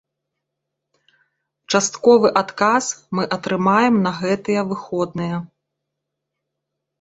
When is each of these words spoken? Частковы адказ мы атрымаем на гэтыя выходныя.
Частковы 1.73 2.27
адказ 2.41 2.85
мы 3.19 3.23
атрымаем 3.37 3.95
на 4.07 4.11
гэтыя 4.23 4.61
выходныя. 4.71 5.37